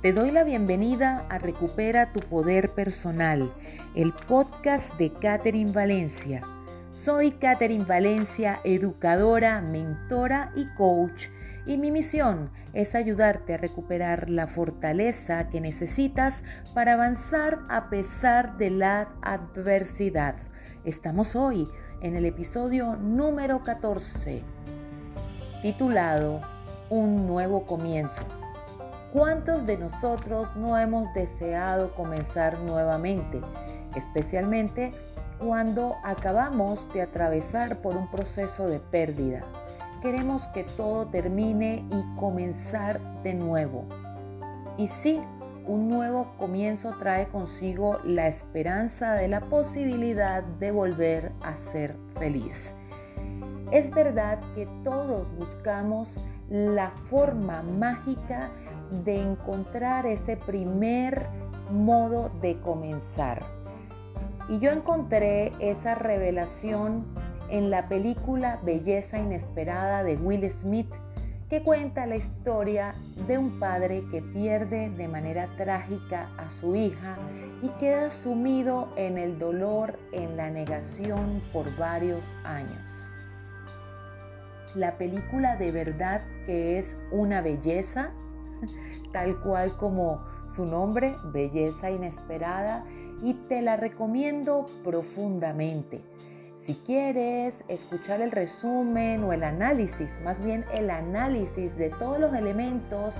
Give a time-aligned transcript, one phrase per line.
[0.00, 3.52] Te doy la bienvenida a Recupera tu Poder Personal,
[3.96, 6.42] el podcast de Catherine Valencia.
[6.92, 11.26] Soy Catherine Valencia, educadora, mentora y coach,
[11.66, 16.44] y mi misión es ayudarte a recuperar la fortaleza que necesitas
[16.74, 20.36] para avanzar a pesar de la adversidad.
[20.84, 21.66] Estamos hoy
[22.02, 24.42] en el episodio número 14,
[25.60, 26.40] titulado
[26.88, 28.37] Un nuevo comienzo.
[29.12, 33.40] ¿Cuántos de nosotros no hemos deseado comenzar nuevamente?
[33.94, 34.92] Especialmente
[35.38, 39.44] cuando acabamos de atravesar por un proceso de pérdida.
[40.02, 43.86] Queremos que todo termine y comenzar de nuevo.
[44.76, 45.20] Y sí,
[45.66, 52.74] un nuevo comienzo trae consigo la esperanza de la posibilidad de volver a ser feliz.
[53.70, 58.50] Es verdad que todos buscamos la forma mágica
[59.04, 61.26] de encontrar ese primer
[61.70, 63.42] modo de comenzar.
[64.48, 67.04] Y yo encontré esa revelación
[67.50, 70.90] en la película Belleza Inesperada de Will Smith,
[71.48, 72.94] que cuenta la historia
[73.26, 77.16] de un padre que pierde de manera trágica a su hija
[77.62, 83.08] y queda sumido en el dolor, en la negación por varios años.
[84.74, 88.10] La película de verdad que es una belleza,
[89.12, 92.84] tal cual como su nombre, Belleza Inesperada,
[93.22, 96.00] y te la recomiendo profundamente.
[96.58, 102.34] Si quieres escuchar el resumen o el análisis, más bien el análisis de todos los
[102.34, 103.14] elementos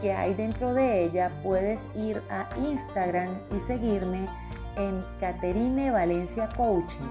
[0.00, 4.28] que hay dentro de ella, puedes ir a Instagram y seguirme
[4.76, 7.08] en Caterine Valencia Coaching.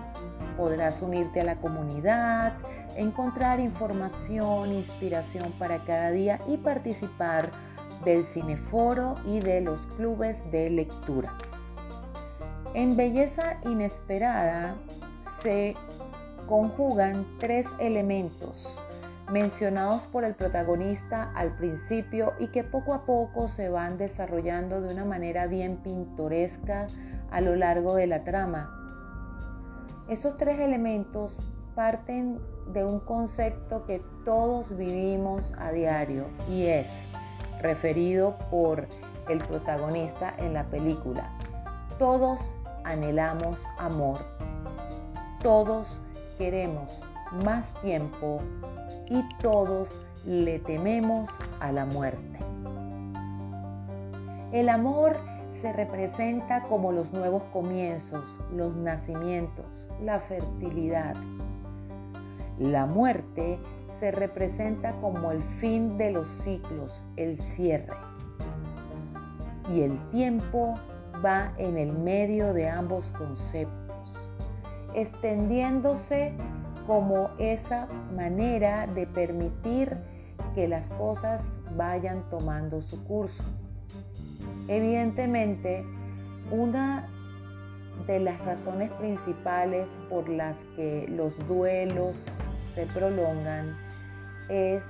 [0.56, 2.54] Podrás unirte a la comunidad,
[2.96, 7.50] encontrar información, inspiración para cada día y participar
[8.04, 11.38] del cineforo y de los clubes de lectura.
[12.74, 14.76] En Belleza Inesperada
[15.42, 15.76] se
[16.48, 18.82] conjugan tres elementos
[19.32, 24.94] mencionados por el protagonista al principio y que poco a poco se van desarrollando de
[24.94, 26.88] una manera bien pintoresca
[27.32, 28.70] a lo largo de la trama.
[30.10, 31.38] Esos tres elementos
[31.76, 32.40] parten
[32.74, 37.08] de un concepto que todos vivimos a diario y es
[37.62, 38.88] referido por
[39.30, 41.32] el protagonista en la película.
[41.98, 44.20] Todos anhelamos amor.
[45.42, 46.00] Todos
[46.38, 47.02] queremos
[47.44, 48.42] más tiempo
[49.10, 51.30] y todos le tememos
[51.60, 52.40] a la muerte.
[54.52, 55.16] El amor
[55.62, 59.66] se representa como los nuevos comienzos, los nacimientos,
[60.04, 61.16] la fertilidad.
[62.60, 63.60] La muerte
[64.02, 67.94] se representa como el fin de los ciclos, el cierre.
[69.72, 70.74] Y el tiempo
[71.24, 74.28] va en el medio de ambos conceptos,
[74.96, 76.34] extendiéndose
[76.88, 79.96] como esa manera de permitir
[80.56, 83.44] que las cosas vayan tomando su curso.
[84.68, 85.86] Evidentemente,
[86.50, 87.08] una
[88.08, 92.40] de las razones principales por las que los duelos
[92.74, 93.91] se prolongan
[94.52, 94.86] es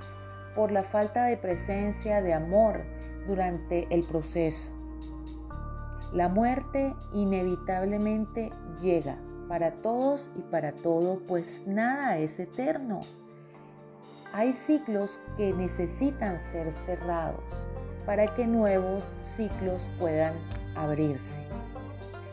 [0.54, 2.82] por la falta de presencia de amor
[3.26, 4.70] durante el proceso.
[6.12, 8.52] La muerte inevitablemente
[8.82, 9.16] llega
[9.48, 13.00] para todos y para todo, pues nada es eterno.
[14.32, 17.66] Hay ciclos que necesitan ser cerrados
[18.04, 20.34] para que nuevos ciclos puedan
[20.74, 21.38] abrirse.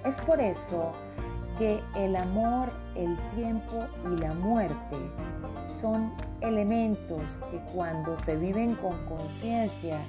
[0.06, 0.92] Es por eso
[1.60, 4.96] que el amor, el tiempo y la muerte
[5.80, 7.22] son elementos
[7.52, 10.00] que cuando se viven con conciencia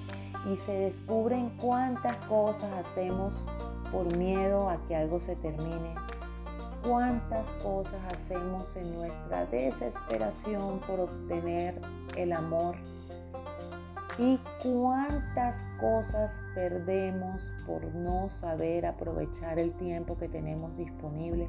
[0.50, 3.34] y se descubren cuántas cosas hacemos
[3.90, 5.94] por miedo a que algo se termine,
[6.86, 11.80] cuántas cosas hacemos en nuestra desesperación por obtener
[12.16, 12.76] el amor
[14.18, 21.48] y cuántas cosas perdemos por no saber aprovechar el tiempo que tenemos disponible.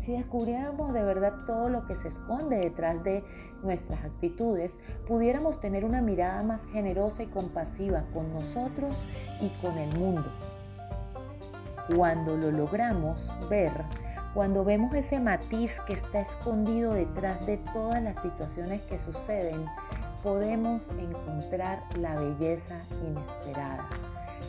[0.00, 3.22] Si descubriéramos de verdad todo lo que se esconde detrás de
[3.62, 9.06] nuestras actitudes, pudiéramos tener una mirada más generosa y compasiva con nosotros
[9.40, 10.24] y con el mundo.
[11.94, 13.72] Cuando lo logramos ver,
[14.34, 19.66] cuando vemos ese matiz que está escondido detrás de todas las situaciones que suceden,
[20.22, 23.88] podemos encontrar la belleza inesperada,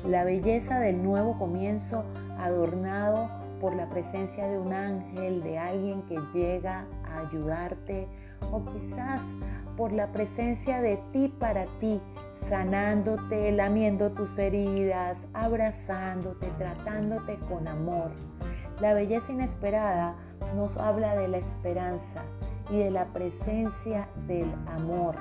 [0.08, 2.04] la belleza del nuevo comienzo
[2.38, 3.30] adornado
[3.60, 8.08] por la presencia de un ángel, de alguien que llega a ayudarte
[8.52, 9.22] o quizás
[9.78, 12.02] por la presencia de ti para ti,
[12.50, 18.12] sanándote, lamiendo tus heridas, abrazándote, tratándote con amor.
[18.80, 20.16] La belleza inesperada
[20.56, 22.22] nos habla de la esperanza
[22.69, 25.16] y de la presencia del amor,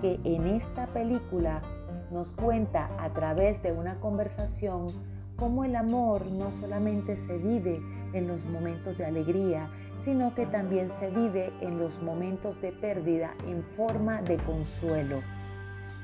[0.00, 1.62] que en esta película
[2.10, 4.88] nos cuenta a través de una conversación
[5.36, 7.80] cómo el amor no solamente se vive
[8.12, 9.70] en los momentos de alegría,
[10.04, 15.20] sino que también se vive en los momentos de pérdida en forma de consuelo.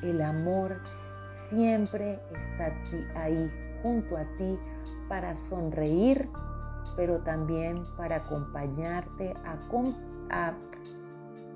[0.02, 0.76] El amor
[1.48, 2.72] siempre está
[3.14, 3.50] ahí
[3.82, 4.58] junto a ti
[5.08, 6.28] para sonreír,
[6.96, 9.34] pero también para acompañarte,
[10.30, 10.52] a,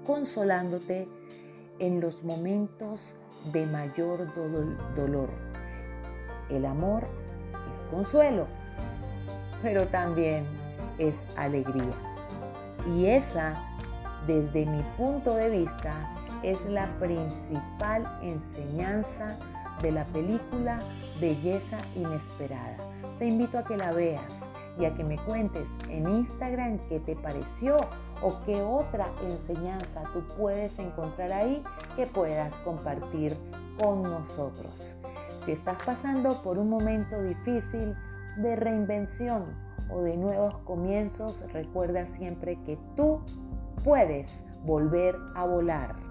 [0.07, 1.09] consolándote
[1.81, 3.15] en los momentos
[3.53, 4.29] de mayor
[4.94, 5.31] dolor.
[6.49, 7.06] El amor
[7.73, 8.47] es consuelo,
[9.62, 10.44] pero también
[10.99, 11.94] es alegría.
[12.94, 13.62] Y esa,
[14.27, 19.37] desde mi punto de vista, es la principal enseñanza
[19.82, 20.79] de la película
[21.21, 22.77] Belleza Inesperada.
[23.19, 24.40] Te invito a que la veas
[24.81, 27.77] y a que me cuentes en Instagram qué te pareció
[28.23, 31.62] o qué otra enseñanza tú puedes encontrar ahí
[31.97, 33.37] que puedas compartir
[33.79, 34.94] con nosotros.
[35.44, 37.94] Si estás pasando por un momento difícil
[38.38, 39.44] de reinvención
[39.91, 43.21] o de nuevos comienzos, recuerda siempre que tú
[43.85, 44.29] puedes
[44.65, 46.10] volver a volar.